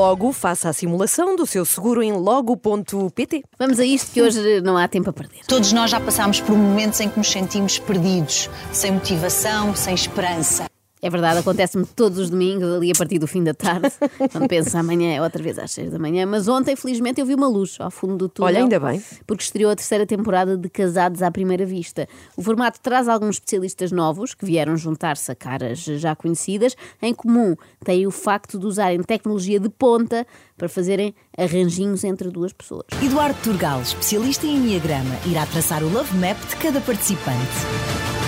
Logo, 0.00 0.32
faça 0.32 0.70
a 0.70 0.72
simulação 0.72 1.36
do 1.36 1.44
seu 1.44 1.62
seguro 1.62 2.02
em 2.02 2.10
logo.pt. 2.10 3.44
Vamos 3.58 3.78
a 3.78 3.84
isto 3.84 4.10
que 4.12 4.22
hoje 4.22 4.62
não 4.62 4.74
há 4.78 4.88
tempo 4.88 5.10
a 5.10 5.12
perder. 5.12 5.44
Todos 5.46 5.74
nós 5.74 5.90
já 5.90 6.00
passámos 6.00 6.40
por 6.40 6.56
momentos 6.56 6.98
em 7.00 7.08
que 7.10 7.18
nos 7.18 7.30
sentimos 7.30 7.78
perdidos, 7.78 8.48
sem 8.72 8.92
motivação, 8.92 9.76
sem 9.76 9.94
esperança. 9.94 10.69
É 11.02 11.08
verdade, 11.08 11.38
acontece-me 11.38 11.86
todos 11.86 12.18
os 12.18 12.28
domingos, 12.28 12.74
ali 12.74 12.90
a 12.90 12.94
partir 12.94 13.18
do 13.18 13.26
fim 13.26 13.42
da 13.42 13.54
tarde, 13.54 13.90
quando 14.30 14.46
penso 14.46 14.76
amanhã 14.76 15.14
é 15.14 15.22
outra 15.22 15.42
vez 15.42 15.58
às 15.58 15.70
seis 15.70 15.90
da 15.90 15.98
manhã. 15.98 16.26
Mas 16.26 16.46
ontem, 16.46 16.76
felizmente, 16.76 17.20
eu 17.20 17.26
vi 17.26 17.34
uma 17.34 17.48
luz 17.48 17.76
ao 17.80 17.90
fundo 17.90 18.16
do 18.16 18.28
túnel. 18.28 18.48
Olha, 18.48 18.62
ainda 18.62 18.78
bem. 18.78 19.02
Porque 19.26 19.42
estreou 19.42 19.70
a 19.70 19.76
terceira 19.76 20.06
temporada 20.06 20.58
de 20.58 20.68
Casados 20.68 21.22
à 21.22 21.30
Primeira 21.30 21.64
Vista. 21.64 22.06
O 22.36 22.42
formato 22.42 22.78
traz 22.80 23.08
alguns 23.08 23.36
especialistas 23.36 23.90
novos 23.90 24.34
que 24.34 24.44
vieram 24.44 24.76
juntar-se 24.76 25.32
a 25.32 25.34
caras 25.34 25.78
já 25.78 26.14
conhecidas. 26.14 26.76
Em 27.00 27.14
comum 27.14 27.56
tem 27.82 28.06
o 28.06 28.10
facto 28.10 28.58
de 28.58 28.66
usarem 28.66 29.02
tecnologia 29.02 29.58
de 29.58 29.70
ponta 29.70 30.26
para 30.58 30.68
fazerem 30.68 31.14
arranjinhos 31.36 32.04
entre 32.04 32.28
duas 32.28 32.52
pessoas. 32.52 32.84
Eduardo 33.02 33.38
Turgal, 33.42 33.80
especialista 33.80 34.46
em 34.46 34.56
Enneagrama, 34.56 35.16
irá 35.26 35.46
traçar 35.46 35.82
o 35.82 35.90
Love 35.90 36.14
Map 36.18 36.36
de 36.46 36.56
cada 36.56 36.80
participante. 36.82 38.19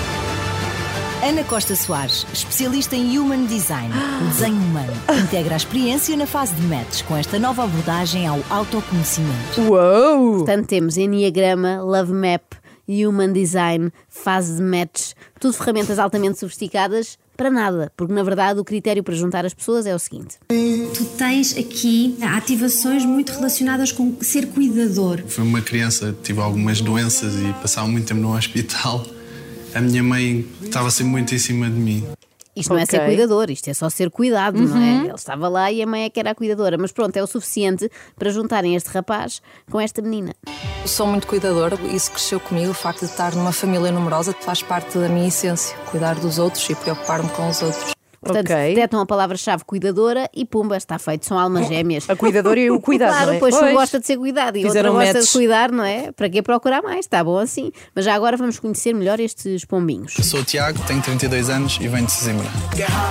Ana 1.23 1.45
Costa 1.45 1.77
Soares, 1.77 2.27
especialista 2.33 2.97
em 2.97 3.17
Human 3.17 3.45
Design, 3.45 3.95
o 4.21 4.25
desenho 4.25 4.57
humano, 4.57 4.93
integra 5.23 5.55
a 5.55 5.57
experiência 5.57 6.17
na 6.17 6.27
fase 6.27 6.53
de 6.53 6.63
match 6.63 7.05
com 7.05 7.17
esta 7.17 7.39
nova 7.39 7.63
abordagem 7.63 8.27
ao 8.27 8.41
autoconhecimento. 8.51 9.61
Uou! 9.61 10.39
Portanto, 10.39 10.67
temos 10.67 10.97
Enneagrama, 10.97 11.81
Love 11.81 12.13
Map, 12.13 12.43
Human 12.89 13.33
Design, 13.33 13.93
fase 14.09 14.57
de 14.57 14.63
match, 14.63 15.13
tudo 15.39 15.55
ferramentas 15.55 16.01
altamente 16.01 16.41
sofisticadas 16.41 17.17
para 17.37 17.51
nada, 17.51 17.93
porque 17.97 18.13
na 18.13 18.25
verdade 18.25 18.59
o 18.59 18.65
critério 18.65 19.05
para 19.05 19.15
juntar 19.15 19.47
as 19.47 19.55
pessoas 19.55 19.87
é 19.87 19.95
o 19.95 19.99
seguinte. 20.01 20.39
Tu 20.49 21.05
tens 21.17 21.57
aqui 21.57 22.17
ativações 22.21 23.05
muito 23.05 23.33
relacionadas 23.33 23.93
com 23.93 24.17
ser 24.21 24.49
cuidador. 24.49 25.23
Fui 25.29 25.45
uma 25.45 25.61
criança, 25.61 26.15
tive 26.21 26.41
algumas 26.41 26.81
doenças 26.81 27.35
e 27.37 27.53
passava 27.63 27.87
muito 27.87 28.07
tempo 28.07 28.21
no 28.21 28.37
hospital. 28.37 29.07
A 29.75 29.81
minha 29.81 30.03
mãe 30.03 30.47
estava 30.63 30.91
sempre 30.91 31.13
muito 31.13 31.35
em 31.35 31.39
cima 31.39 31.67
de 31.67 31.77
mim. 31.77 32.07
Isto 32.55 32.75
não 32.75 32.79
é 32.79 32.85
ser 32.85 33.03
cuidador, 33.07 33.51
isto 33.51 33.69
é 33.69 33.75
só 33.75 33.89
ser 33.89 34.11
cuidado, 34.11 34.61
não 34.61 34.77
é? 34.77 35.07
Ele 35.07 35.15
estava 35.15 35.49
lá 35.49 35.73
e 35.73 35.83
a 35.83 35.87
mãe 35.87 36.05
é 36.05 36.11
que 36.11 36.21
era 36.21 36.33
a 36.33 36.35
cuidadora. 36.35 36.77
Mas 36.77 36.93
pronto, 36.93 37.17
é 37.17 37.23
o 37.23 37.27
suficiente 37.27 37.91
para 38.15 38.31
juntarem 38.31 38.77
este 38.77 38.91
rapaz 38.91 39.41
com 39.71 39.81
esta 39.81 40.03
menina. 40.03 40.35
Sou 40.85 41.07
muito 41.07 41.27
cuidadora, 41.27 41.77
isso 41.95 42.11
cresceu 42.11 42.39
comigo, 42.39 42.73
o 42.73 42.75
facto 42.75 43.01
de 43.01 43.07
estar 43.07 43.35
numa 43.35 43.53
família 43.53 43.91
numerosa 43.91 44.35
faz 44.39 44.63
parte 44.63 44.99
da 44.99 45.09
minha 45.09 45.29
essência, 45.29 45.75
cuidar 45.91 46.17
dos 46.17 46.39
outros 46.39 46.69
e 46.69 46.75
preocupar-me 46.75 47.31
com 47.31 47.49
os 47.49 47.63
outros. 47.63 47.93
Portanto, 48.23 48.51
Ok. 48.53 48.75
detectam 48.75 49.01
a 49.01 49.07
palavra-chave 49.07 49.65
cuidadora 49.65 50.31
e 50.33 50.45
pumba, 50.45 50.77
está 50.77 50.97
feito, 50.99 51.27
são 51.27 51.37
almas 51.39 51.67
gêmeas. 51.67 52.09
A 52.09 52.15
cuidadora 52.15 52.61
e 52.61 52.71
o 52.71 52.79
cuidado. 52.81 53.11
Claro, 53.11 53.27
não 53.31 53.35
é? 53.35 53.39
pois, 53.41 53.55
um 53.57 53.73
gosta 53.73 53.99
de 53.99 54.07
ser 54.07 54.17
cuidado 54.17 54.57
e 54.57 54.61
outro 54.61 54.71
Fizeram 54.71 54.93
gosta 54.95 55.15
match. 55.15 55.27
de 55.27 55.33
cuidar, 55.33 55.73
não 55.73 55.85
é? 55.85 56.13
Para 56.13 56.31
que 56.31 56.41
procurar 56.41 56.83
mais? 56.83 57.01
Está 57.01 57.25
bom 57.25 57.37
assim. 57.39 57.73
Mas 57.95 58.05
já 58.05 58.15
agora 58.15 58.37
vamos 58.37 58.59
conhecer 58.61 58.95
melhor 58.95 59.19
estes 59.19 59.65
pombinhos. 59.65 60.15
Eu 60.17 60.23
sou 60.25 60.41
o 60.41 60.45
Tiago, 60.45 60.79
tenho 60.87 61.03
32 61.03 61.51
anos 61.51 61.79
e 61.81 61.89
venho 61.89 62.07
de 62.07 62.13
Sesimbra. 62.13 62.47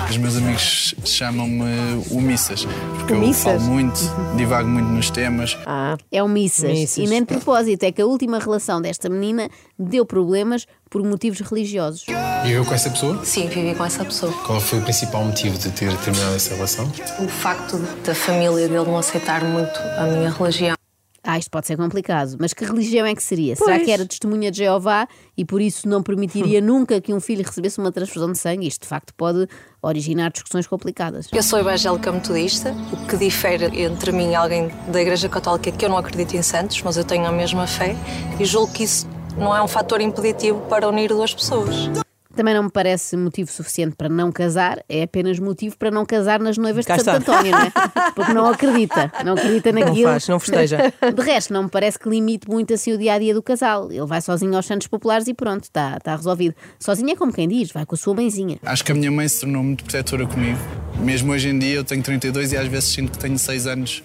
Os 0.10 0.18
meus 0.18 0.38
amigos 0.38 0.96
chamam-me 1.04 1.64
o 2.10 2.22
Missas, 2.22 2.66
porque 2.98 3.14
O 3.14 3.18
eu 3.18 3.20
Missas? 3.22 3.44
falo 3.44 3.62
muito, 3.62 4.00
divago 4.38 4.68
muito 4.70 4.88
nos 4.88 5.10
temas. 5.10 5.58
Ah, 5.66 5.98
É 6.12 6.24
o 6.24 6.28
Missas. 6.30 6.72
Missas. 6.72 6.98
E 6.98 7.08
nem 7.08 7.20
de 7.20 7.26
propósito, 7.28 7.84
é 7.84 7.92
que 7.92 8.02
a 8.02 8.06
última 8.06 8.40
relação 8.40 8.82
desta 8.82 9.10
menina 9.10 9.50
deu 9.78 10.06
problemas 10.06 10.66
por 10.92 11.02
motivos 11.04 11.40
religiosos. 11.40 12.06
Viveu 12.44 12.66
com 12.66 12.74
essa 12.74 12.90
pessoa? 12.90 13.24
Sim, 13.24 13.48
vivi 13.48 13.74
com 13.74 13.86
essa 13.86 14.04
pessoa. 14.04 14.32
Qual 14.46 14.60
foi 14.60 14.80
o 14.80 14.82
principal 14.82 15.24
motivo 15.24 15.58
de 15.58 15.72
ter 15.72 15.96
terminado 15.98 16.36
essa 16.36 16.54
relação? 16.54 16.92
O 17.18 17.30
facto 17.30 17.78
da 18.06 18.14
família 18.14 18.68
dele 18.68 18.86
não 18.86 18.98
aceitar 18.98 19.42
muito 19.42 19.80
a 19.98 20.06
minha 20.06 20.30
religião. 20.30 20.76
Ah, 21.24 21.38
isto 21.38 21.52
pode 21.52 21.68
ser 21.68 21.78
complicado, 21.78 22.36
mas 22.40 22.52
que 22.52 22.66
religião 22.66 23.06
é 23.06 23.14
que 23.14 23.22
seria? 23.22 23.56
Será 23.56 23.76
Pois. 23.76 23.86
que 23.86 23.92
era 23.92 24.06
testemunha 24.06 24.50
de 24.52 24.58
Jeová 24.58 25.08
e 25.38 25.46
por 25.46 25.62
isso 25.62 25.88
não 25.88 26.02
permitiria 26.02 26.60
nunca 26.60 27.00
que 27.00 27.14
um 27.14 27.22
filho 27.22 27.44
recebesse 27.46 27.78
uma 27.78 27.92
transfusão 27.92 28.32
de 28.32 28.40
sangue? 28.40 28.68
Isto 28.68 28.82
de 28.82 28.88
facto 28.88 29.14
pode 29.14 29.48
originar 29.84 30.32
discussões 30.32 30.66
complicadas. 30.66 31.28
Eu 31.32 31.44
sou 31.44 31.60
evangélica 31.60 32.12
metodista, 32.12 32.76
o 32.92 33.06
que 33.06 33.16
difere 33.18 33.84
entre 33.84 34.12
mim 34.12 34.32
e 34.32 34.36
alguém 34.36 34.70
da 34.92 35.00
Igreja 35.00 35.30
Católica 35.30 35.70
é 35.70 35.72
que 35.72 35.86
eu 35.86 35.90
não 35.90 35.98
acredito 35.98 36.36
em 36.36 36.42
santos, 36.42 36.82
mas 36.82 36.98
eu 36.98 37.04
tenho 37.04 37.26
a 37.28 37.32
mesma 37.32 37.68
fé 37.68 37.96
e 38.40 38.44
julgo 38.44 38.74
que 38.74 38.84
isso 38.84 39.08
não 39.38 39.56
é 39.56 39.62
um 39.62 39.68
fator 39.68 40.02
impeditivo 40.02 40.62
para 40.62 40.88
unir 40.88 41.10
duas 41.10 41.34
pessoas. 41.34 41.90
Também 42.34 42.54
não 42.54 42.64
me 42.64 42.72
parece 42.72 43.18
motivo 43.18 43.52
suficiente 43.52 43.96
para 43.96 44.08
não 44.08 44.32
casar, 44.32 44.82
é 44.88 45.04
apenas 45.04 45.38
motivo 45.38 45.78
para 45.78 45.92
não 45.92 46.06
casar 46.06 46.40
nas 46.40 46.58
noivas 46.58 46.86
Cá 46.86 46.96
de 46.96 47.04
Santo 47.04 47.20
está. 47.20 47.34
António, 47.34 47.52
não 47.52 47.62
é? 47.62 47.72
Porque 48.16 48.34
não 48.34 48.48
acredita, 48.48 49.12
não 49.26 49.34
acredita 49.34 49.72
não 49.74 49.82
naquilo. 49.82 50.10
faz, 50.10 50.28
não 50.30 50.40
festeja. 50.40 50.94
De 51.14 51.22
resto, 51.22 51.52
não 51.52 51.64
me 51.64 51.70
parece 51.70 52.00
que 52.00 52.08
limite 52.08 52.50
muito 52.50 52.74
assim 52.74 52.94
o 52.94 52.98
dia 52.98 53.16
a 53.16 53.20
dia 53.20 53.34
do 53.34 53.44
casal. 53.44 53.92
Ele 53.92 54.06
vai 54.06 54.22
sozinho 54.22 54.56
aos 54.56 54.66
Santos 54.66 54.88
Populares 54.88 55.28
e 55.28 55.34
pronto, 55.34 55.64
está 55.64 55.98
está 55.98 56.16
resolvido. 56.16 56.56
Sozinho 56.80 57.12
é 57.12 57.16
como 57.18 57.34
quem 57.34 57.50
diz, 57.50 57.70
vai 57.72 57.86
com 57.86 57.96
a 57.96 57.98
sua 57.98 58.14
mãezinha. 58.14 58.58
Acho 58.64 58.86
que 58.86 58.94
a 58.94 58.96
minha 58.96 59.12
mãe 59.12 59.28
se 59.28 59.42
tornou 59.42 59.62
muito 59.62 59.84
protetora 59.84 60.26
comigo. 60.26 60.60
Mesmo 61.00 61.34
hoje 61.34 61.50
em 61.50 61.60
dia 61.60 61.76
eu 61.76 61.84
tenho 61.84 62.02
32 62.02 62.54
e 62.54 62.58
às 62.58 62.68
vezes 62.68 62.94
sinto 62.94 63.12
que 63.12 63.20
tenho 63.20 63.38
6 63.38 63.68
anos 63.68 64.04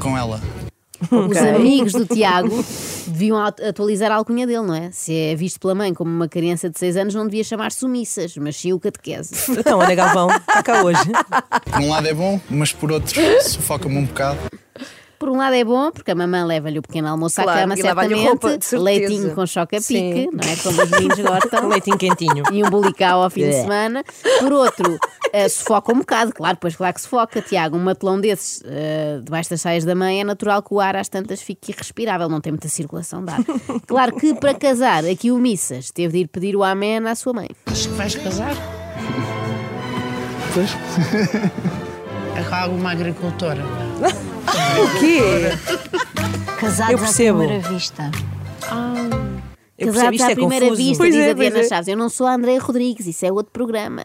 com 0.00 0.18
ela. 0.18 0.40
Os 1.10 1.36
amigos 1.36 1.92
do 1.92 2.06
Tiago 2.06 2.64
deviam 3.06 3.38
atu- 3.44 3.64
atualizar 3.64 4.10
a 4.12 4.14
alcunha 4.16 4.46
dele, 4.46 4.62
não 4.62 4.74
é? 4.74 4.90
Se 4.92 5.14
é 5.14 5.34
visto 5.34 5.58
pela 5.60 5.74
mãe 5.74 5.92
como 5.94 6.10
uma 6.10 6.28
criança 6.28 6.68
de 6.70 6.78
6 6.78 6.96
anos, 6.96 7.14
não 7.14 7.24
devia 7.24 7.44
chamar 7.44 7.72
sumissas, 7.72 8.36
mas 8.36 8.56
sim 8.56 8.72
o 8.72 8.78
catequese. 8.80 9.34
Então, 9.50 9.80
Ana 9.80 9.94
Galvão, 9.94 10.28
está 10.30 10.62
cá 10.62 10.82
hoje. 10.82 11.00
Por 11.70 11.80
um 11.80 11.88
lado 11.90 12.06
é 12.08 12.14
bom, 12.14 12.40
mas 12.50 12.72
por 12.72 12.92
outro 12.92 13.20
sufoca-me 13.42 13.96
um 13.96 14.04
bocado. 14.04 14.38
Por 15.22 15.28
um 15.28 15.36
lado 15.36 15.54
é 15.54 15.62
bom, 15.62 15.92
porque 15.92 16.10
a 16.10 16.16
mamã 16.16 16.44
leva-lhe 16.44 16.80
o 16.80 16.82
pequeno 16.82 17.06
almoço 17.06 17.36
Claro, 17.36 17.50
à 17.50 17.54
cama, 17.62 17.76
certamente. 17.76 18.26
roupa, 18.26 18.58
leitinho 18.72 19.32
com 19.36 19.46
choca-pique, 19.46 20.28
não 20.32 20.40
é? 20.50 20.56
Como 20.56 20.82
os 20.82 20.90
meninos 20.90 21.18
gostam. 21.22 21.68
Leitinho 21.68 21.96
quentinho. 21.96 22.42
e 22.50 22.64
um 22.64 22.68
bulical 22.68 23.22
ao 23.22 23.30
fim 23.30 23.42
de 23.42 23.50
É. 23.54 23.62
semana. 23.62 24.02
Por 24.40 24.52
outro, 24.52 24.98
eh, 25.32 25.48
sufoca 25.48 25.92
um 25.94 25.98
bocado, 26.00 26.32
claro, 26.34 26.58
pois 26.60 26.74
claro 26.74 26.92
que 26.92 27.00
sufoca, 27.02 27.40
Tiago. 27.40 27.76
Um 27.76 27.84
matelão 27.84 28.20
desses 28.20 28.64
eh, 28.66 29.20
debaixo 29.22 29.48
das 29.50 29.60
saias 29.60 29.84
da 29.84 29.94
mãe 29.94 30.22
é 30.22 30.24
natural 30.24 30.60
que 30.60 30.74
o 30.74 30.80
ar 30.80 30.96
às 30.96 31.08
tantas 31.08 31.40
fique 31.40 31.70
irrespirável, 31.70 32.28
não 32.28 32.40
tem 32.40 32.50
muita 32.50 32.68
circulação 32.68 33.24
de 33.24 33.30
ar. 33.30 33.38
Claro 33.86 34.16
que 34.16 34.34
para 34.34 34.54
casar, 34.54 35.04
aqui 35.04 35.30
o 35.30 35.38
Missas 35.38 35.92
teve 35.92 36.14
de 36.14 36.18
ir 36.18 36.26
pedir 36.26 36.56
o 36.56 36.64
amém 36.64 36.96
à 37.06 37.14
sua 37.14 37.32
mãe. 37.32 37.48
Acho 37.66 37.88
que 37.90 37.94
vais 37.94 38.16
casar. 38.16 38.56
Pois. 40.52 40.70
É 42.36 42.42
com 42.42 42.54
alguma 42.56 42.90
agricultora. 42.90 43.62
O 44.48 44.98
quê? 45.00 45.52
Eu 45.70 46.56
Casados 46.56 46.94
à 46.94 46.98
percebo. 46.98 47.38
primeira 47.38 47.68
vista. 47.68 48.10
Eu 49.84 49.92
percebo, 49.92 50.16
Casados 50.16 50.20
isto 50.20 50.28
à 50.28 50.32
é 50.32 50.34
primeira 50.34 50.66
confuso. 50.66 50.82
vista, 50.82 51.02
Pois 51.02 51.14
diz 51.14 51.22
é, 51.24 51.30
a 51.30 51.32
Diana 51.34 51.58
é. 51.58 51.64
Chaves. 51.64 51.88
Eu 51.88 51.96
não 51.96 52.08
sou 52.08 52.26
a 52.26 52.34
Andréia 52.34 52.60
Rodrigues, 52.60 53.06
isso 53.06 53.24
é 53.26 53.32
outro 53.32 53.52
programa. 53.52 54.02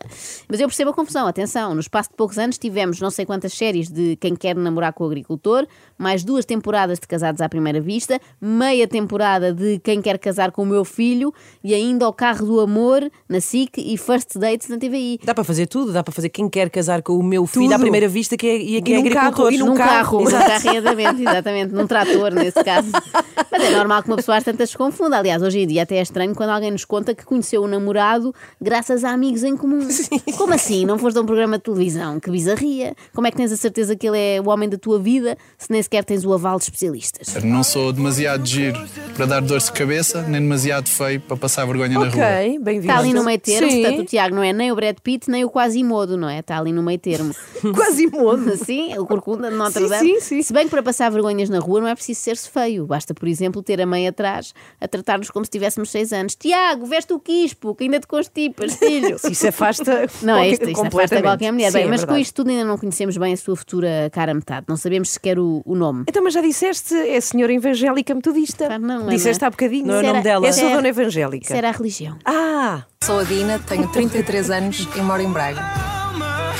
Mas 0.50 0.60
eu 0.60 0.68
percebo 0.68 0.92
a 0.92 0.94
confusão, 0.94 1.28
atenção. 1.28 1.74
No 1.74 1.80
espaço 1.80 2.10
de 2.10 2.16
poucos 2.16 2.38
anos 2.38 2.58
tivemos 2.58 3.00
não 3.00 3.10
sei 3.10 3.26
quantas 3.26 3.54
séries 3.54 3.90
de 3.90 4.16
Quem 4.18 4.36
Quer 4.36 4.56
Namorar 4.56 4.94
com 4.94 5.04
o 5.04 5.08
Agricultor, 5.08 5.66
mais 5.98 6.24
duas 6.24 6.46
temporadas 6.46 7.00
de 7.00 7.08
Casados 7.08 7.42
à 7.42 7.50
Primeira 7.50 7.80
Vista, 7.82 8.20
meia 8.42 8.88
temporada 8.88 9.54
de 9.54 9.80
Quem 9.80 10.02
Quer 10.02 10.18
Casar 10.18 10.52
com 10.52 10.64
o 10.64 10.66
Meu 10.66 10.84
Filho 10.86 11.34
e 11.64 11.74
ainda 11.74 12.08
o 12.08 12.14
Carro 12.14 12.46
do 12.46 12.60
Amor 12.60 13.10
na 13.28 13.40
SIC 13.42 13.78
e 13.78 13.98
First 13.98 14.38
Dates 14.38 14.68
na 14.70 14.78
TVI. 14.78 15.20
Dá 15.24 15.34
para 15.34 15.44
fazer 15.44 15.68
tudo, 15.68 15.92
dá 15.94 16.04
para 16.04 16.14
fazer 16.14 16.30
quem 16.30 16.50
quer 16.50 16.70
casar 16.70 17.02
com 17.02 17.14
o 17.18 17.24
meu 17.24 17.46
filho 17.46 17.66
Tudo. 17.66 17.74
à 17.76 17.80
primeira 17.80 18.08
vista 18.08 18.36
que 18.38 18.48
é, 18.48 18.56
e, 18.58 18.82
que 18.82 18.92
E 18.92 18.94
é 18.96 18.98
agricultor. 19.00 19.32
carro, 19.34 19.52
e 19.52 19.58
num 19.58 19.76
carro, 19.76 20.20
num 20.22 20.30
carro 20.30 20.76
exatamente, 20.76 21.22
exatamente, 21.22 21.74
num 21.74 21.88
trator 21.88 22.34
nesse 22.34 22.64
caso. 22.64 22.90
Mas 23.52 23.64
é 23.64 23.70
normal 23.72 24.04
que 24.04 24.10
uma 24.10 24.16
pessoa 24.18 24.38
às 24.38 24.44
tantas 24.44 24.70
se 24.70 24.78
confunda. 24.78 25.18
Aliás, 25.18 25.42
hoje 25.42 25.60
dia 25.68 25.84
até 25.84 25.98
é 25.98 26.02
estranho 26.02 26.34
quando 26.34 26.50
alguém 26.50 26.72
nos 26.72 26.86
conta 26.86 27.14
que 27.14 27.26
conheceu 27.26 27.62
o 27.64 27.68
namorado 27.68 28.34
graças 28.60 29.04
a 29.04 29.12
amigos 29.12 29.44
em 29.44 29.56
comum. 29.56 29.80
Como 30.38 30.54
assim? 30.54 30.86
Não 30.86 30.98
foste 30.98 31.18
a 31.18 31.22
um 31.22 31.26
programa 31.26 31.58
de 31.58 31.64
televisão? 31.64 32.20
Que 32.20 32.32
bizarria. 32.32 32.96
Como 33.14 33.28
é 33.28 33.32
que 33.32 33.38
tens 33.38 33.52
a 33.52 33.58
certeza 33.58 33.96
que 33.96 34.08
ele 34.08 34.18
é 34.18 34.42
o 34.42 34.50
homem 34.50 34.68
da 34.70 34.78
tua 34.78 35.00
vida 35.00 35.38
se 35.58 35.72
nem 35.72 35.82
sequer 35.82 36.04
tens 36.04 36.26
o 36.26 36.34
aval 36.34 36.58
de 36.58 36.64
especialistas? 36.66 37.34
Não 37.44 37.64
sou 37.64 37.92
demasiado 37.92 38.46
giro 38.46 38.80
para 39.16 39.26
dar 39.26 39.42
dor 39.42 39.60
de 39.60 39.72
cabeça, 39.72 40.22
nem 40.24 40.42
demasiado 40.42 40.90
feio 40.90 41.20
para 41.22 41.38
passar 41.38 41.66
vergonha 41.66 41.90
na 42.00 42.08
rua. 42.08 42.08
Ok, 42.10 42.60
bem-vindo. 42.60 42.92
Está 42.92 43.00
ali 43.00 43.14
no 43.14 43.24
meio 43.24 43.40
termo, 43.40 43.70
Sim. 43.70 43.82
portanto 43.82 44.00
o 44.02 44.06
Tiago 44.06 44.36
não 44.36 44.44
é 44.44 44.54
nem 44.54 44.72
o 44.72 44.76
Brad 44.76 44.98
Pitt 45.04 45.30
nem 45.30 45.44
o 45.44 45.50
Quasimodo, 45.50 46.18
não 46.18 46.30
é? 46.30 46.40
Está 46.40 46.58
ali 46.58 46.72
no 46.72 46.82
meio 46.84 47.00
termo. 47.00 47.34
Quasimodo. 47.76 48.56
Sim, 48.64 48.98
o 48.98 49.06
corcunda 49.06 49.50
de 49.50 49.56
Notre 49.56 49.84
Sim, 49.84 49.90
Dame. 49.90 50.08
sim, 50.08 50.20
sim. 50.22 50.42
Se 50.42 50.54
bem 50.54 50.66
que 50.66 50.70
para 50.70 50.84
passar 50.84 51.10
vergonhas 51.10 51.50
na 51.50 51.60
rua 51.60 51.82
não 51.82 51.88
é 51.88 51.96
preciso 51.96 52.22
ser-se 52.22 52.50
feio. 52.50 52.86
Basta, 52.86 53.14
por 53.14 53.28
exemplo, 53.28 53.62
ter 53.62 53.82
a 53.82 53.86
mãe 53.86 54.08
atrás 54.08 54.54
a 54.80 54.88
tratar-nos 54.88 55.30
como 55.30 55.46
se 55.46 55.52
tivéssemos 55.58 55.90
seis 55.92 56.14
anos. 56.14 56.36
Tiago, 56.36 56.86
veste 56.86 57.14
o 57.14 57.20
quispo, 57.20 57.76
que 57.76 57.84
ainda 57.86 58.00
te 58.00 58.08
constipas, 58.08 58.74
filho. 58.78 59.18
Isso 59.30 59.48
afasta 59.48 60.08
Não, 60.22 60.34
é 60.36 60.38
qualquer- 60.38 60.52
isto, 60.54 60.62
isto 60.64 60.64
afasta 60.72 60.90
completamente. 60.90 61.24
qualquer 61.24 61.52
mulher. 61.52 61.72
Sim, 61.72 61.78
Bem, 61.78 61.84
é 61.86 61.90
mas 61.90 62.02
com 62.02 62.08
verdade. 62.08 62.22
isto 62.22 62.34
tudo 62.36 62.50
ainda 62.50 62.66
não 62.66 62.78
conhecemos 62.78 63.18
bem 63.18 63.34
a 63.34 63.38
sua 63.38 63.56
futura 63.56 64.10
cara 64.12 64.34
metade. 64.34 64.66
Não 64.70 64.78
sabemos 64.78 65.10
sequer 65.12 65.38
o, 65.40 65.62
o 65.66 65.76
nome. 65.76 66.04
Então, 66.08 66.24
mas 66.24 66.34
já 66.34 66.42
disseste, 66.42 66.94
é 66.96 67.20
senhora 67.22 67.54
evangélica 67.54 68.14
metodista. 68.16 68.78
não, 68.80 69.00
não 69.02 69.08
Disseste 69.10 69.44
é? 69.44 69.48
há 69.48 69.50
bocadinho. 69.50 69.88
Não 69.88 69.96
é 69.96 70.00
o 70.00 70.04
nome 70.04 70.22
dela. 70.22 70.48
É 70.48 70.52
só 70.52 70.68
é- 70.68 70.76
dona 70.76 70.88
evangélica. 70.88 71.46
Isso 71.46 71.54
era 71.54 71.70
a 71.70 71.72
religião. 71.72 72.18
Ah! 72.26 72.84
Sou 73.04 73.20
a 73.20 73.24
Dina, 73.24 73.60
tenho 73.60 73.88
33 73.92 74.50
anos 74.50 74.88
e 74.96 75.00
moro 75.02 75.22
em 75.22 75.32
Braga. 75.32 75.62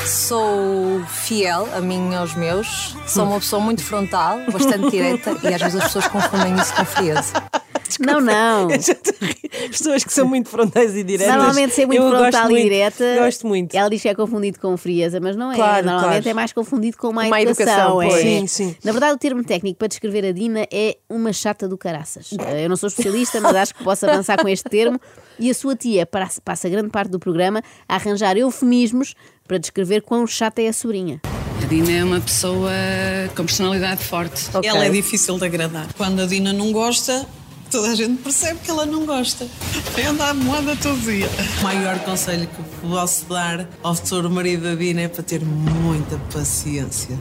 Sou 0.06 1.02
fiel 1.08 1.68
a 1.76 1.82
mim 1.82 2.12
e 2.12 2.16
aos 2.16 2.34
meus. 2.36 2.96
Sou 3.08 3.26
uma 3.26 3.40
pessoa 3.40 3.62
muito 3.62 3.84
frontal, 3.84 4.40
bastante 4.52 4.90
direta 4.90 5.36
e 5.44 5.54
às 5.54 5.62
vezes 5.62 5.76
as 5.76 5.84
pessoas 5.86 6.08
confundem 6.08 6.56
isso 6.56 6.74
com 6.76 6.86
frieza. 6.86 7.34
Não, 8.00 8.20
não. 8.22 8.68
Pessoas 9.70 10.04
que 10.04 10.14
são 10.14 10.28
muito 10.28 10.50
frontais 10.50 10.96
e 10.96 11.04
diretas. 11.04 11.36
Normalmente 11.36 11.74
ser 11.74 11.86
muito 11.86 12.02
Eu 12.02 12.10
frontal 12.10 12.50
e 12.50 12.54
muito, 12.54 12.64
direta. 12.64 13.16
Gosto 13.20 13.48
muito. 13.48 13.76
Ela 13.76 13.90
diz 13.90 14.02
que 14.02 14.08
é 14.10 14.16
confundido 14.16 14.60
com 14.60 14.76
frieza, 14.78 15.20
mas 15.20 15.36
não 15.36 15.52
é. 15.52 15.56
Claro, 15.56 15.86
Normalmente 15.86 16.24
claro. 16.24 16.30
é 16.30 16.34
mais 16.34 16.54
confundido 16.54 16.98
com 16.98 17.12
má, 17.12 17.28
má 17.28 17.42
educação. 17.42 18.02
educação, 18.02 18.02
é. 18.02 18.22
Sim, 18.22 18.48
sim. 18.48 18.76
Na 18.84 18.92
verdade, 18.92 19.14
o 19.14 19.18
termo 19.18 19.44
técnico 19.44 19.78
para 19.80 19.88
descrever 19.88 20.26
a 20.26 20.32
Dina 20.32 20.68
é 20.72 20.98
uma 21.10 21.32
chata 21.34 21.68
do 21.68 21.78
caraças. 21.78 22.30
Eh, 22.40 22.66
Eu 22.66 22.70
não 22.70 22.76
sou 22.76 22.88
especialista, 22.88 23.40
mas 23.42 23.56
acho 23.56 23.76
que 23.76 23.84
posso 23.84 24.06
avançar 24.06 24.38
com 24.42 24.48
este 24.48 24.70
termo. 24.70 25.00
E 25.40 25.50
a 25.50 25.54
sua 25.54 25.76
tia 25.76 26.06
passa 26.06 26.42
passa 26.42 26.68
grande 26.70 26.90
parte 26.90 27.10
do 27.10 27.20
programa 27.20 27.62
a 27.88 27.96
arranjar 27.96 28.38
eufemismos 28.38 29.14
para 29.48 29.58
descrever 29.58 30.02
quão 30.02 30.26
chata 30.28 30.62
é 30.62 30.68
a 30.68 30.74
sobrinha. 30.74 31.22
A 31.64 31.66
Dina 31.68 31.92
é 31.92 32.04
uma 32.04 32.20
pessoa 32.20 32.72
com 33.36 33.44
personalidade 33.46 34.04
forte. 34.04 34.48
Ok. 34.54 34.70
Ela 34.70 34.86
é 34.86 34.90
difícil 34.90 35.38
de 35.38 35.46
agradar. 35.46 35.88
Quando 35.98 36.22
a 36.22 36.26
Dina 36.26 36.54
não 36.54 36.72
gosta, 36.72 37.26
toda 37.70 37.90
a 37.90 37.96
gente 37.96 38.22
percebe 38.22 38.60
que 38.64 38.72
ela 38.72 38.86
não 38.86 39.06
gosta. 39.06 39.48
Anda 40.08 40.30
à 40.30 40.34
moda 40.34 40.76
todo 40.76 41.00
dia. 41.02 41.28
O 41.60 41.64
maior 41.64 42.00
conselho 42.00 42.48
que 42.48 42.88
posso 42.88 43.26
dar 43.26 43.68
ao 43.84 43.96
futuro 43.96 44.30
marido 44.30 44.64
da 44.64 44.76
Dina 44.76 45.02
é 45.02 45.08
para 45.08 45.24
ter 45.24 45.44
muita 45.44 46.18
paciência. 46.32 47.18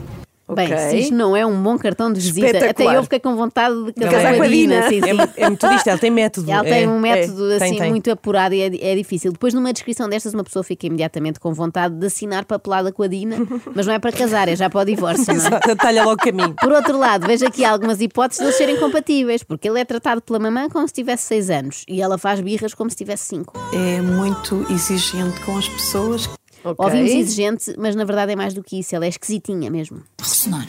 Bem, 0.49 0.67
Ok. 0.73 0.77
se 0.89 0.97
isto 0.99 1.13
não 1.13 1.35
é 1.35 1.45
um 1.45 1.61
bom 1.61 1.77
cartão 1.77 2.11
de 2.11 2.21
visita, 2.21 2.69
até 2.69 2.95
eu 2.95 3.03
fiquei 3.03 3.19
com 3.19 3.35
vontade 3.35 3.75
de 3.83 3.93
casar, 3.93 4.11
Casar 4.11 4.37
com 4.37 4.43
a 4.43 4.47
Dina. 4.47 4.87
Sim, 4.87 4.99
É, 4.99 5.01
sim. 5.27 5.31
é 5.35 5.49
metodista, 5.49 5.89
ela 5.89 5.99
tem 5.99 6.09
método. 6.09 6.49
Ela 6.49 6.65
é, 6.65 6.71
tem 6.71 6.87
um 6.87 6.99
método 6.99 7.51
é, 7.51 7.57
tem, 7.59 7.67
assim 7.71 7.79
tem. 7.79 7.89
muito 7.89 8.09
apurado 8.09 8.55
e 8.55 8.61
é, 8.61 8.91
é 8.91 8.95
difícil. 8.95 9.33
Depois, 9.33 9.53
numa 9.53 9.73
descrição 9.73 10.07
destas, 10.07 10.33
uma 10.33 10.45
pessoa 10.45 10.63
fica 10.63 10.87
imediatamente 10.87 11.37
com 11.39 11.53
vontade 11.53 11.95
de 11.95 12.05
assinar 12.07 12.45
papelada 12.45 12.93
com 12.93 13.03
a 13.03 13.07
Dina, 13.07 13.35
mas 13.75 13.85
não 13.85 13.93
é 13.93 13.99
para 13.99 14.11
casar, 14.13 14.47
é 14.47 14.55
já 14.55 14.69
para 14.69 14.81
o 14.81 14.85
divórcio. 14.85 15.25
Não 15.27 15.33
é? 15.33 15.37
Exato, 15.47 15.75
Talha 15.75 16.03
logo 16.05 16.13
o 16.13 16.17
caminho. 16.17 16.55
Por 16.55 16.71
outro 16.71 16.97
lado, 16.97 17.27
vejo 17.27 17.45
aqui 17.45 17.65
algumas 17.65 17.99
hipóteses 17.99 18.39
de 18.39 18.45
eles 18.45 18.55
serem 18.55 18.77
compatíveis, 18.77 19.43
porque 19.43 19.67
ele 19.67 19.81
é 19.81 19.85
tratado 19.85 20.21
pela 20.21 20.39
mamã 20.39 20.69
como 20.69 20.87
se 20.87 20.93
tivesse 20.93 21.23
6 21.23 21.49
anos 21.49 21.83
e 21.89 22.01
ela 22.01 22.17
faz 22.17 22.39
birras 22.39 22.73
como 22.73 22.89
se 22.89 22.95
tivesse 22.95 23.25
5. 23.25 23.53
É 23.73 24.01
muito 24.01 24.65
exigente 24.71 25.41
com 25.41 25.57
as 25.57 25.67
pessoas. 25.67 26.29
Ok. 26.71 26.85
Ouvimos 26.85 27.11
exigente, 27.11 27.75
mas 27.77 27.95
na 27.95 28.03
verdade 28.03 28.31
é 28.31 28.35
mais 28.35 28.53
do 28.53 28.63
que 28.63 28.79
isso, 28.79 28.95
ela 28.95 29.05
é 29.05 29.09
esquisitinha 29.09 29.69
mesmo. 29.69 30.01
Ressonar. 30.19 30.67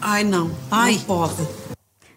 Ai, 0.00 0.24
não. 0.24 0.50
Ai, 0.70 1.00
pode. 1.06 1.46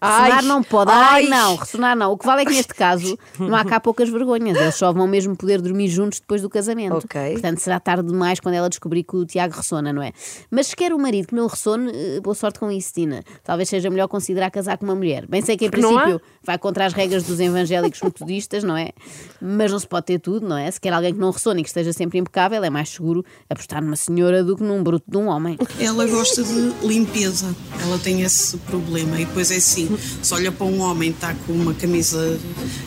Ressonar 0.06 0.44
não 0.44 0.64
pode, 0.64 0.92
ai, 0.92 1.24
ai. 1.24 1.28
não, 1.30 1.56
ressonar 1.56 1.96
não. 1.96 2.12
O 2.12 2.18
que 2.18 2.26
vale 2.26 2.42
é 2.42 2.46
que 2.46 2.54
neste 2.54 2.74
caso 2.74 3.18
não 3.40 3.56
há 3.56 3.64
cá 3.66 3.80
poucas 3.80 4.10
vergonhas. 4.10 4.58
Eles 4.58 4.76
só 4.76 4.92
vão 4.92 5.08
mesmo 5.08 5.36
poder 5.36 5.62
dormir 5.62 5.88
juntos 5.88 6.20
depois 6.20 6.42
do 6.42 6.50
casamento. 6.50 6.98
Ok. 6.98 7.34
Portanto, 7.34 7.60
será 7.60 7.80
tarde 7.80 8.08
demais 8.08 8.40
quando 8.40 8.56
ela 8.56 8.70
descobrir 8.70 9.04
que 9.04 9.16
o 9.16 9.26
Tiago 9.26 9.56
ressona, 9.56 9.92
não 9.92 10.02
é? 10.02 10.12
Mas 10.50 10.68
se 10.68 10.76
quer 10.76 10.94
o 10.94 11.00
marido 11.00 11.28
que 11.28 11.36
não 11.36 11.48
ressone, 11.48 11.92
eh, 11.94 12.20
boa 12.22 12.36
sorte 12.36 12.60
com 12.60 12.72
isso, 12.72 12.94
Tina. 12.94 13.24
Talvez 13.44 13.70
seja 13.70 13.90
melhor 13.90 14.08
considerar 14.08 14.50
casar 14.52 14.78
com 14.78 14.86
uma 14.86 14.96
mulher. 14.96 15.26
Bem 15.28 15.42
sei 15.42 15.58
que 15.58 15.66
em 15.66 15.70
Porque 15.70 15.86
princípio 15.86 16.22
vai 16.44 16.58
contra 16.58 16.86
as 16.86 16.94
regras 16.94 17.24
dos 17.24 17.40
evangélicos 17.40 18.02
metodistas, 18.02 18.64
não 18.64 18.78
é? 18.78 18.92
Mas 19.42 19.72
não 19.72 19.80
se 19.80 19.88
pode 19.88 20.06
ter 20.06 20.20
tudo, 20.20 20.48
não 20.48 20.58
é? 20.58 20.70
Se 20.70 20.80
quer 20.80 20.94
alguém 20.94 21.14
que 21.14 21.20
não 21.20 21.32
ressone 21.32 21.62
e 21.62 21.64
que 21.64 21.70
esteja 21.70 21.94
sempre 21.94 22.20
impecável, 22.20 22.64
é 22.64 22.70
mais 22.70 22.90
seguro 22.90 23.24
apostar 23.50 23.82
numa 23.84 23.96
senhora 23.96 24.44
do 24.44 24.56
que 24.56 24.64
num 24.64 24.84
bruto 24.84 25.06
de 25.10 25.18
um 25.18 25.28
homem. 25.28 25.58
Ela 25.80 26.06
gosta 26.08 26.44
de 26.44 26.74
limpeza. 26.84 27.56
Ela 27.82 27.98
tem 28.00 28.22
esse 28.22 28.58
problema. 28.60 29.20
E 29.20 29.26
depois 29.26 29.52
é 29.52 29.58
assim: 29.58 29.95
se 29.98 30.34
olha 30.34 30.52
para 30.52 30.66
um 30.66 30.82
homem 30.82 31.12
que 31.12 31.18
está 31.18 31.36
com 31.46 31.54
uma 31.54 31.74
camisa 31.74 32.40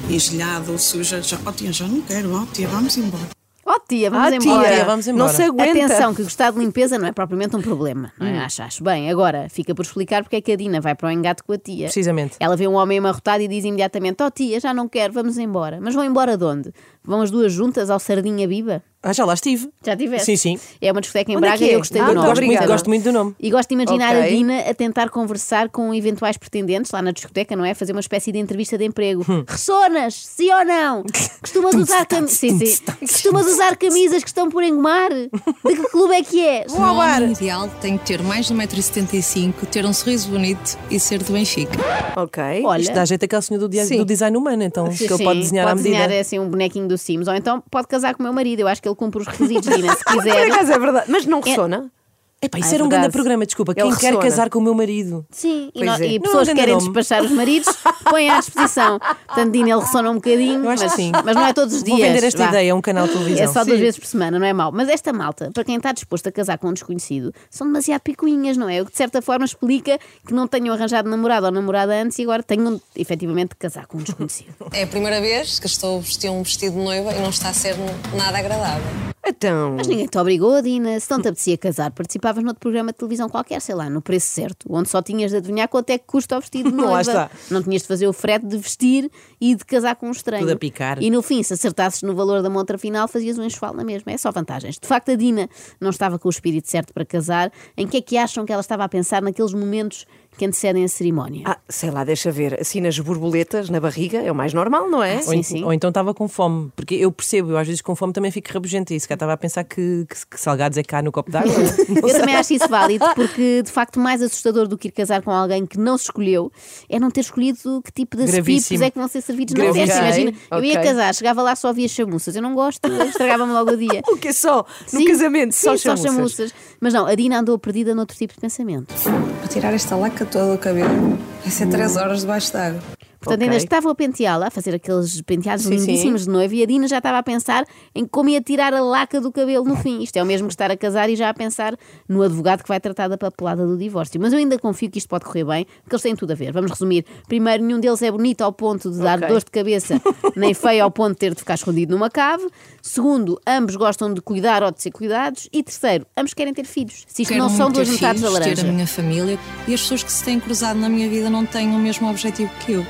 engelhada 0.08 0.70
ou 0.70 0.78
suja, 0.78 1.22
já, 1.22 1.38
oh 1.44 1.52
tia, 1.52 1.72
já 1.72 1.86
não 1.86 2.00
quero, 2.02 2.34
oh 2.34 2.46
tia, 2.46 2.68
vamos 2.68 2.96
embora. 2.96 3.24
Oh 3.70 3.78
tia, 3.86 4.10
vamos 4.10 4.32
Ah, 4.32 4.36
embora. 4.36 4.68
tia, 4.74 4.84
vamos 4.86 5.06
Não 5.08 5.14
embora. 5.14 5.32
se 5.34 5.42
aguenta. 5.42 5.84
Atenção, 5.84 6.14
que 6.14 6.22
gostar 6.22 6.50
de 6.52 6.58
limpeza 6.58 6.98
não 6.98 7.06
é 7.06 7.12
propriamente 7.12 7.54
um 7.54 7.60
problema, 7.60 8.10
não 8.18 8.26
Hum. 8.26 8.30
é? 8.30 8.38
Acho, 8.38 8.62
acho 8.62 8.82
bem. 8.82 9.10
Agora, 9.10 9.46
fica 9.50 9.74
por 9.74 9.84
explicar 9.84 10.22
porque 10.22 10.36
é 10.36 10.40
que 10.40 10.52
a 10.52 10.56
Dina 10.56 10.80
vai 10.80 10.94
para 10.94 11.08
o 11.08 11.10
engate 11.10 11.42
com 11.42 11.52
a 11.52 11.58
tia. 11.58 11.84
Precisamente. 11.84 12.36
Ela 12.40 12.56
vê 12.56 12.66
um 12.66 12.72
homem 12.76 12.96
amarrotado 12.98 13.42
e 13.42 13.48
diz 13.48 13.66
imediatamente: 13.66 14.22
Oh 14.22 14.30
tia, 14.30 14.58
já 14.58 14.72
não 14.72 14.88
quero, 14.88 15.12
vamos 15.12 15.36
embora. 15.36 15.78
Mas 15.82 15.94
vão 15.94 16.02
embora 16.02 16.34
de 16.38 16.44
onde? 16.44 16.72
Vão 17.08 17.22
as 17.22 17.30
duas 17.30 17.50
juntas 17.54 17.88
ao 17.88 17.98
Sardinha 17.98 18.46
Biba? 18.46 18.82
Ah, 19.02 19.12
já 19.14 19.24
lá 19.24 19.32
estive. 19.32 19.70
Já 19.86 19.96
tiveste? 19.96 20.26
Sim, 20.26 20.58
sim. 20.58 20.60
É 20.82 20.90
uma 20.92 21.00
discoteca 21.00 21.30
em 21.32 21.36
Onde 21.36 21.46
é 21.46 21.48
Braga 21.50 21.64
é? 21.64 21.68
e 21.68 21.72
eu 21.72 21.78
gostei 21.78 22.00
Ah, 22.02 22.06
do 22.08 22.14
nome. 22.14 22.26
Gosto 22.26 22.44
muito, 22.44 22.66
gosto 22.66 22.88
muito 22.90 23.02
do 23.04 23.12
nome. 23.12 23.34
E 23.40 23.48
gosto 23.50 23.68
de 23.68 23.74
imaginar 23.76 24.14
Ok. 24.16 24.22
a 24.22 24.28
Dina 24.28 24.58
a 24.68 24.74
tentar 24.74 25.08
conversar 25.08 25.68
com 25.70 25.94
eventuais 25.94 26.36
pretendentes 26.36 26.90
lá 26.90 27.00
na 27.00 27.10
discoteca, 27.12 27.54
não 27.56 27.64
é? 27.64 27.72
Fazer 27.74 27.92
uma 27.92 28.00
espécie 28.00 28.30
de 28.32 28.38
entrevista 28.38 28.76
de 28.76 28.84
emprego. 28.84 29.24
Hum. 29.28 29.44
Ressonas, 29.48 30.14
sim 30.14 30.52
ou 30.52 30.64
não? 30.66 31.04
Costumas 31.40 31.74
usar, 31.76 32.04
cam... 32.06 32.26
sim, 32.26 32.58
sim. 32.58 32.82
Costumas 33.00 33.46
usar 33.46 33.76
camisas 33.76 34.22
que 34.22 34.28
estão 34.28 34.50
por 34.50 34.62
engomar? 34.64 35.10
De 35.12 35.30
que 35.76 35.82
clube 35.90 36.14
é 36.14 36.22
que 36.22 36.40
és? 36.44 36.72
O 36.72 36.80
homem 36.82 37.32
ideal 37.32 37.68
tem 37.80 37.96
que 37.96 38.04
ter 38.04 38.20
mais 38.22 38.46
de 38.48 38.54
1,75m, 38.54 39.54
ter 39.70 39.86
um 39.86 39.92
sorriso 39.92 40.28
bonito 40.28 40.76
e 40.90 40.98
ser 40.98 41.22
do 41.22 41.32
Benfica. 41.32 41.78
Ok. 42.16 42.42
Olha, 42.64 42.80
Isto 42.82 42.94
dá 42.94 43.04
jeito 43.04 43.24
àquele 43.24 43.42
senhor 43.42 43.60
do, 43.60 43.68
dia- 43.68 43.84
Sim. 43.86 43.98
do 43.98 44.04
design 44.04 44.36
humano, 44.36 44.62
então, 44.64 44.88
que 44.90 45.04
ele 45.04 45.16
Sim, 45.16 45.24
pode 45.24 45.38
desenhar 45.40 45.66
à 45.66 45.70
pode 45.70 45.82
medida. 45.84 46.02
desenhar 46.02 46.20
assim 46.20 46.38
um 46.40 46.48
bonequinho 46.48 46.88
do 46.88 46.97
Sims, 46.98 47.28
ou 47.28 47.34
então 47.34 47.62
pode 47.70 47.86
casar 47.88 48.14
com 48.14 48.20
o 48.20 48.24
meu 48.24 48.32
marido. 48.32 48.60
Eu 48.60 48.68
acho 48.68 48.82
que 48.82 48.88
ele 48.88 48.94
cumpre 48.96 49.20
os 49.20 49.26
requisitos, 49.26 49.74
Dina, 49.74 49.94
se 49.94 50.04
Por 50.04 50.22
quiser. 50.22 50.52
acaso 50.52 50.72
é 50.72 50.78
verdade. 50.78 51.10
Mas 51.10 51.26
não 51.26 51.40
ressona? 51.40 51.90
Epá, 52.40 52.58
isso 52.58 52.68
Ah, 52.68 52.72
é 52.72 52.74
era 52.76 52.84
um 52.84 52.88
grande 52.88 53.10
programa, 53.10 53.44
desculpa. 53.44 53.72
Ele 53.72 53.82
Quem 53.82 53.90
quer 53.98 54.06
ressona. 54.06 54.22
casar 54.22 54.48
com 54.50 54.60
o 54.60 54.62
meu 54.62 54.72
marido? 54.74 55.26
Sim, 55.30 55.70
e, 55.74 55.82
é. 55.82 56.06
e 56.06 56.20
pessoas 56.20 56.48
que 56.48 56.54
querem 56.54 56.74
nome. 56.74 56.86
despachar 56.86 57.24
os 57.24 57.32
maridos 57.32 57.68
põem 58.08 58.30
à 58.30 58.38
disposição. 58.38 58.98
Portanto, 59.26 59.50
Dina, 59.52 59.70
ele 59.70 59.80
ressona 59.80 60.10
um 60.10 60.14
bocadinho, 60.14 60.64
mas, 60.64 60.80
mas 61.24 61.34
não 61.34 61.46
é 61.46 61.52
todos 61.52 61.74
os 61.74 61.82
dias. 61.82 61.98
Vou 61.98 62.06
vender 62.06 62.24
esta 62.24 62.44
vá. 62.44 62.48
ideia 62.50 62.72
a 62.72 62.76
um 62.76 62.80
canal 62.80 63.06
de 63.08 63.12
televisão. 63.14 63.44
É 63.44 63.48
só 63.48 63.64
duas 63.64 63.76
Sim. 63.76 63.82
vezes 63.82 63.98
por 63.98 64.06
semana, 64.06 64.38
não 64.38 64.46
é 64.46 64.52
mau. 64.52 64.70
Mas 64.72 64.88
esta 64.88 65.12
malta, 65.12 65.50
para 65.52 65.64
quem 65.64 65.76
está 65.76 65.90
disposto 65.90 66.28
a 66.28 66.32
casar 66.32 66.58
com 66.58 66.68
um 66.68 66.72
desconhecido, 66.72 67.34
são 67.50 67.66
demasiado 67.66 68.02
picuinhas, 68.02 68.56
não 68.56 68.68
é? 68.68 68.82
O 68.82 68.86
que 68.86 68.92
de 68.92 68.98
certa 68.98 69.20
forma 69.20 69.44
explica 69.44 69.98
que 70.24 70.32
não 70.32 70.46
tenham 70.46 70.72
arranjado 70.74 71.10
namorado 71.10 71.46
ou 71.46 71.52
namorada 71.52 71.92
antes 71.92 72.18
e 72.20 72.22
agora 72.22 72.42
tenham 72.44 72.80
efetivamente 72.94 73.50
de 73.50 73.56
casar 73.56 73.86
com 73.86 73.98
um 73.98 74.02
desconhecido. 74.02 74.54
É 74.72 74.84
a 74.84 74.86
primeira 74.86 75.20
vez 75.20 75.58
que 75.58 75.66
estou 75.66 75.96
a 75.98 76.00
vestir 76.00 76.30
um 76.30 76.42
vestido 76.42 76.76
de 76.76 76.84
noiva 76.84 77.12
e 77.12 77.20
não 77.20 77.30
está 77.30 77.48
a 77.48 77.52
ser 77.54 77.74
nada 78.14 78.38
agradável. 78.38 78.84
Então. 79.28 79.74
Mas 79.76 79.86
ninguém 79.86 80.06
te 80.06 80.18
obrigou, 80.18 80.60
Dina. 80.62 80.98
Se 80.98 81.10
não 81.10 81.20
te 81.20 81.28
apetecia 81.28 81.56
casar, 81.58 81.90
participavas 81.90 82.42
noutro 82.42 82.60
programa 82.60 82.92
de 82.92 82.98
televisão 82.98 83.28
qualquer, 83.28 83.60
sei 83.60 83.74
lá, 83.74 83.90
no 83.90 84.00
preço 84.00 84.28
certo, 84.28 84.66
onde 84.70 84.88
só 84.88 85.02
tinhas 85.02 85.30
de 85.30 85.36
adivinhar 85.36 85.68
quanto 85.68 85.90
é 85.90 85.98
que 85.98 86.06
custa 86.06 86.36
o 86.36 86.40
vestido 86.40 86.70
de 86.70 86.76
noiva. 86.76 86.92
Lá 86.92 87.00
está. 87.00 87.30
Não 87.50 87.62
tinhas 87.62 87.82
de 87.82 87.88
fazer 87.88 88.06
o 88.06 88.12
frete 88.12 88.46
de 88.46 88.56
vestir 88.56 89.10
e 89.40 89.54
de 89.54 89.64
casar 89.64 89.96
com 89.96 90.08
um 90.08 90.12
estranho. 90.12 90.42
Tudo 90.42 90.52
a 90.52 90.56
picar. 90.56 91.02
E 91.02 91.10
no 91.10 91.22
fim, 91.22 91.42
se 91.42 91.52
acertasses 91.52 92.02
no 92.02 92.14
valor 92.14 92.42
da 92.42 92.50
montra 92.50 92.78
final, 92.78 93.06
fazias 93.06 93.38
um 93.38 93.44
enxoval 93.44 93.74
na 93.74 93.84
mesma. 93.84 94.12
É 94.12 94.18
só 94.18 94.30
vantagens. 94.30 94.78
De 94.78 94.88
facto, 94.88 95.10
a 95.10 95.14
Dina 95.14 95.48
não 95.80 95.90
estava 95.90 96.18
com 96.18 96.28
o 96.28 96.30
espírito 96.30 96.70
certo 96.70 96.92
para 96.92 97.04
casar. 97.04 97.52
Em 97.76 97.86
que 97.86 97.98
é 97.98 98.00
que 98.00 98.16
acham 98.16 98.44
que 98.44 98.52
ela 98.52 98.60
estava 98.60 98.84
a 98.84 98.88
pensar 98.88 99.22
naqueles 99.22 99.52
momentos 99.52 100.06
que 100.38 100.46
antecedem 100.46 100.84
a 100.84 100.88
cerimónia? 100.88 101.42
Ah, 101.44 101.58
sei 101.68 101.90
lá, 101.90 102.04
deixa 102.04 102.30
ver. 102.30 102.58
Assim 102.60 102.80
nas 102.80 102.98
borboletas, 102.98 103.68
na 103.68 103.80
barriga, 103.80 104.18
é 104.22 104.30
o 104.32 104.34
mais 104.34 104.54
normal, 104.54 104.88
não 104.88 105.02
é? 105.02 105.20
Ou, 105.26 105.34
en- 105.34 105.64
ou 105.64 105.72
então 105.72 105.88
estava 105.88 106.14
com 106.14 106.26
fome, 106.28 106.70
porque 106.76 106.94
eu 106.94 107.10
percebo, 107.12 107.50
eu 107.50 107.58
às 107.58 107.66
vezes 107.66 107.82
com 107.82 107.94
fome 107.96 108.12
também 108.12 108.30
fico 108.30 108.50
rabugenta 108.52 108.94
e 108.94 109.00
se 109.00 109.06
calhar 109.06 109.16
estava 109.16 109.32
a 109.32 109.36
pensar 109.36 109.64
que, 109.64 110.06
que, 110.08 110.26
que 110.30 110.40
salgados 110.40 110.78
é 110.78 110.82
cá 110.82 111.02
no 111.02 111.10
copo 111.12 111.30
d'água. 111.30 111.52
Eu 112.08 112.18
também 112.20 112.36
acho 112.36 112.54
isso 112.54 112.68
válido, 112.68 113.04
porque 113.14 113.62
de 113.62 113.70
facto 113.72 113.98
mais 113.98 114.22
assustador 114.22 114.66
do 114.68 114.78
que 114.78 114.88
ir 114.88 114.92
casar 114.92 115.20
com 115.22 115.30
alguém 115.30 115.66
que 115.66 115.78
não 115.78 115.98
se 115.98 116.04
escolheu 116.04 116.50
é 116.88 116.98
não 116.98 117.10
ter 117.10 117.20
escolhido 117.22 117.82
que 117.82 117.90
tipo 117.92 118.16
de 118.16 118.24
skipos 118.24 118.80
é 118.80 118.90
que 118.90 118.98
vão 118.98 119.08
ser 119.08 119.20
servidos 119.20 119.54
na 119.54 119.72
festa. 119.72 119.98
Imagina, 119.98 120.32
eu 120.52 120.64
ia 120.64 120.80
casar, 120.80 121.14
chegava 121.14 121.42
lá 121.42 121.56
só 121.56 121.72
via 121.72 121.88
chamuças. 121.88 122.36
Eu 122.36 122.42
não 122.42 122.54
gosto, 122.54 122.80
estragava-me 122.86 123.52
logo 123.52 123.72
o 123.72 123.76
dia. 123.76 124.02
O 124.08 124.16
que 124.16 124.32
só? 124.32 124.64
No 124.92 125.00
Sim, 125.00 125.04
casamento, 125.06 125.52
sim, 125.52 125.62
só 125.66 125.76
chamuças. 125.76 126.06
chamuças. 126.14 126.54
Mas 126.80 126.92
não, 126.94 127.06
a 127.06 127.14
Dina 127.14 127.40
andou 127.40 127.58
perdida 127.58 127.94
noutro 127.94 128.16
tipo 128.16 128.32
de 128.34 128.40
pensamento. 128.40 128.94
Para 129.40 129.48
tirar 129.48 129.72
esta 129.74 129.96
laca 129.96 130.24
toda 130.30 130.52
do 130.52 130.58
cabelo, 130.58 131.18
vai 131.42 131.50
ser 131.50 131.68
3 131.68 131.96
horas 131.96 132.20
debaixo 132.20 132.52
d'água. 132.52 132.80
Portanto, 133.20 133.40
Ok. 133.40 133.48
ainda 133.48 133.56
estavam 133.56 133.90
a 133.90 133.94
penteá-la, 133.96 134.46
a 134.46 134.50
fazer 134.50 134.76
aqueles 134.76 135.20
penteados 135.22 135.64
Sim, 135.64 135.70
lindíssimos 135.74 136.20
sim. 136.20 136.26
de 136.28 136.32
noiva, 136.32 136.54
e 136.54 136.62
a 136.62 136.66
Dina 136.66 136.86
já 136.86 136.98
estava 136.98 137.18
a 137.18 137.22
pensar 137.22 137.64
em 137.92 138.06
como 138.06 138.28
ia 138.28 138.40
tirar 138.40 138.72
a 138.72 138.80
laca 138.80 139.20
do 139.20 139.32
cabelo 139.32 139.64
no 139.64 139.74
fim. 139.74 140.00
Isto 140.02 140.18
é 140.18 140.22
o 140.22 140.26
mesmo 140.26 140.46
que 140.46 140.52
estar 140.54 140.70
a 140.70 140.76
casar 140.76 141.10
e 141.10 141.16
já 141.16 141.28
a 141.28 141.34
pensar 141.34 141.76
no 142.08 142.22
advogado 142.22 142.62
que 142.62 142.68
vai 142.68 142.78
tratar 142.78 143.08
da 143.08 143.18
papelada 143.18 143.66
do 143.66 143.76
divórcio. 143.76 144.20
Mas 144.20 144.32
eu 144.32 144.38
ainda 144.38 144.56
confio 144.56 144.88
que 144.88 144.98
isto 144.98 145.08
pode 145.08 145.24
correr 145.24 145.44
bem, 145.44 145.66
porque 145.82 145.96
eles 145.96 146.02
têm 146.02 146.14
tudo 146.14 146.30
a 146.30 146.34
ver. 146.36 146.52
Vamos 146.52 146.70
resumir. 146.70 147.04
Primeiro, 147.26 147.64
nenhum 147.64 147.80
deles 147.80 148.00
é 148.02 148.10
bonito 148.10 148.42
ao 148.42 148.52
ponto 148.52 148.88
de 148.88 148.98
dar 148.98 149.18
Ok. 149.18 149.28
dor 149.28 149.40
de 149.40 149.50
cabeça, 149.50 150.00
nem 150.36 150.54
feio 150.54 150.84
ao 150.84 150.90
ponto 150.90 151.14
de 151.14 151.18
ter 151.18 151.34
de 151.34 151.40
ficar 151.40 151.54
escondido 151.54 151.90
numa 151.90 152.08
cave. 152.08 152.46
Segundo, 152.88 153.38
ambos 153.46 153.76
gostam 153.76 154.14
de 154.14 154.22
cuidar 154.22 154.62
ou 154.62 154.70
de 154.72 154.82
ser 154.82 154.90
cuidados. 154.90 155.46
E 155.52 155.62
terceiro, 155.62 156.06
ambos 156.16 156.32
querem 156.32 156.54
ter 156.54 156.64
filhos. 156.64 157.04
Se 157.06 157.20
isto 157.20 157.32
Quero 157.34 157.44
não 157.44 157.50
são 157.50 157.70
duas 157.70 157.86
ter 157.86 157.94
metades 157.94 158.22
da 158.22 158.30
laranja. 158.30 158.62
ter 158.62 158.66
a 158.66 158.72
minha 158.72 158.86
família 158.86 159.38
e 159.66 159.74
as 159.74 159.82
pessoas 159.82 160.02
que 160.02 160.10
se 160.10 160.24
têm 160.24 160.40
cruzado 160.40 160.80
na 160.80 160.88
minha 160.88 161.06
vida 161.06 161.28
não 161.28 161.44
têm 161.44 161.68
o 161.68 161.78
mesmo 161.78 162.08
objetivo 162.08 162.50
que 162.64 162.72
eu. 162.72 162.86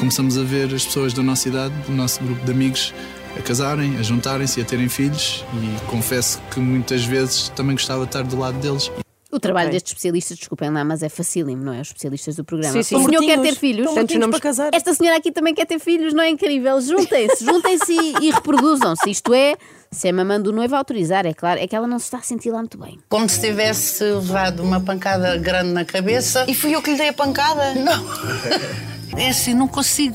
Começamos 0.00 0.36
a 0.36 0.42
ver 0.42 0.74
as 0.74 0.84
pessoas 0.84 1.12
da 1.12 1.22
nossa 1.22 1.48
idade, 1.48 1.72
do 1.86 1.92
nosso 1.92 2.20
grupo 2.24 2.44
de 2.44 2.50
amigos, 2.50 2.92
a 3.38 3.40
casarem, 3.40 3.96
a 3.98 4.02
juntarem-se 4.02 4.58
e 4.58 4.64
a 4.64 4.66
terem 4.66 4.88
filhos. 4.88 5.44
E 5.54 5.86
confesso 5.86 6.42
que 6.52 6.58
muitas 6.58 7.04
vezes 7.04 7.48
também 7.50 7.76
gostava 7.76 8.00
de 8.00 8.08
estar 8.08 8.24
do 8.24 8.36
lado 8.36 8.58
deles. 8.58 8.90
O 9.32 9.40
trabalho 9.40 9.66
Ok. 9.66 9.72
destes 9.74 9.90
especialistas, 9.92 10.38
desculpem 10.38 10.70
lá, 10.70 10.84
mas 10.84 11.02
é 11.02 11.08
facílimo, 11.08 11.62
não 11.64 11.72
é? 11.72 11.80
Os 11.80 11.88
especialistas 11.88 12.36
do 12.36 12.44
programa. 12.44 12.72
Sim, 12.74 12.82
sim. 12.84 12.94
O 12.94 13.04
senhor 13.08 13.20
quer 13.24 13.40
ter 13.40 13.54
filhos? 13.56 13.92
Tantos 13.92 14.14
nomes- 14.16 14.30
para 14.30 14.40
casar. 14.40 14.70
Esta 14.72 14.94
senhora 14.94 15.18
aqui 15.18 15.32
também 15.32 15.52
quer 15.52 15.66
ter 15.66 15.80
filhos, 15.80 16.14
não 16.14 16.22
é 16.22 16.30
incrível? 16.30 16.80
Juntem-se, 16.80 17.44
juntem-se 17.44 17.92
e, 17.92 18.14
e 18.26 18.30
reproduzam-se. 18.30 19.10
Isto 19.10 19.34
é, 19.34 19.56
se 19.90 20.06
é 20.06 20.12
mamando 20.12 20.50
o 20.50 20.52
noivo 20.52 20.76
a 20.76 20.78
autorizar, 20.78 21.26
é 21.26 21.34
claro, 21.34 21.58
é 21.60 21.66
que 21.66 21.74
ela 21.74 21.88
não 21.88 21.98
se 21.98 22.04
está 22.04 22.18
a 22.18 22.22
sentir 22.22 22.50
lá 22.52 22.58
muito 22.58 22.78
bem. 22.78 22.98
Como 23.08 23.28
se 23.28 23.40
tivesse 23.40 24.04
levado 24.04 24.60
uma 24.62 24.80
pancada 24.80 25.36
grande 25.36 25.70
na 25.72 25.84
cabeça. 25.84 26.44
E 26.48 26.54
fui 26.54 26.72
eu 26.74 26.80
que 26.80 26.92
lhe 26.92 26.96
dei 26.96 27.08
a 27.08 27.12
pancada? 27.12 27.74
Não. 27.74 28.06
É 29.18 29.30
assim, 29.30 29.54
não 29.54 29.66
consigo 29.66 30.14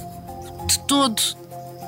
de 0.68 0.78
todo 0.88 1.20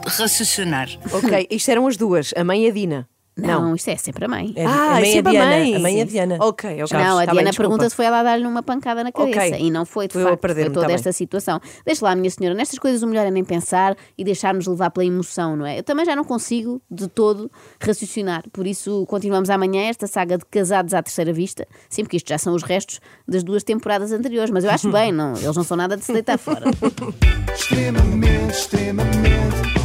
raciocinar. 0.07 0.89
Ok, 1.11 1.47
isto 1.51 1.69
eram 1.69 1.85
as 1.87 1.95
duas, 1.95 2.33
a 2.35 2.43
mãe 2.43 2.65
e 2.65 2.69
a 2.69 2.73
Dina. 2.73 3.07
Não, 3.35 3.73
isto 3.75 3.89
é 3.89 3.95
sempre 3.97 4.25
a 4.25 4.27
mãe. 4.27 4.53
É, 4.55 4.65
Ah, 4.65 4.69
a 4.97 4.99
mãe 4.99 5.09
é 5.09 5.11
sempre 5.13 5.29
a 5.29 5.31
Diana. 5.31 5.49
mãe. 5.49 5.75
A 5.75 5.79
mãe 5.79 6.01
é 6.01 6.05
Diana. 6.05 6.37
Ok, 6.39 6.83
ok. 6.83 6.97
Não, 6.99 7.17
a 7.17 7.25
bem, 7.25 7.33
Diana 7.33 7.49
desculpa. 7.49 7.55
pergunta 7.57 7.89
se 7.89 7.95
foi 7.95 8.05
ela 8.05 8.21
dar-lhe 8.21 8.45
uma 8.45 8.61
pancada 8.61 9.03
na 9.03 9.11
cabeça 9.11 9.57
e 9.57 9.71
não 9.71 9.85
foi, 9.85 10.07
de 10.07 10.13
Fui 10.13 10.21
eu 10.21 10.27
a 10.27 10.29
facto, 10.31 10.41
foi 10.41 10.49
perder-me, 10.49 10.73
toda 10.73 10.87
tá 10.87 10.93
esta 10.93 11.11
situação. 11.11 11.59
Deixa 11.85 12.05
lá, 12.05 12.15
minha 12.15 12.29
senhora, 12.29 12.55
nestas 12.55 12.77
coisas 12.77 13.01
o 13.01 13.07
melhor 13.07 13.25
é 13.25 13.31
nem 13.31 13.43
pensar 13.43 13.95
e 14.17 14.23
deixarmos 14.23 14.67
levar 14.67 14.91
pela 14.91 15.05
emoção, 15.05 15.55
não 15.55 15.65
é? 15.65 15.79
Eu 15.79 15.83
também 15.83 16.05
já 16.05 16.15
não 16.15 16.23
consigo 16.23 16.79
de 16.91 17.07
todo 17.07 17.49
raciocinar, 17.81 18.43
por 18.53 18.67
isso 18.67 19.05
continuamos 19.07 19.49
amanhã 19.49 19.83
esta 19.89 20.05
saga 20.05 20.37
de 20.37 20.45
casados 20.45 20.93
à 20.93 21.01
terceira 21.01 21.33
vista, 21.33 21.67
sempre 21.89 22.11
que 22.11 22.17
isto 22.17 22.29
já 22.29 22.37
são 22.37 22.53
os 22.53 22.61
restos 22.63 22.99
das 23.27 23.43
duas 23.43 23.63
temporadas 23.63 24.11
anteriores, 24.11 24.51
mas 24.51 24.63
eu 24.63 24.69
acho 24.69 24.89
bem, 24.93 25.11
não, 25.11 25.33
eles 25.37 25.55
não 25.55 25.63
são 25.63 25.75
nada 25.75 25.97
de 25.97 26.05
se 26.05 26.13
deitar 26.13 26.37
fora. 26.37 26.65
Extremamente, 27.55 28.51
extremamente. 28.53 29.82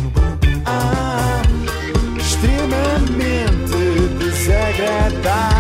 queda. 4.79 5.58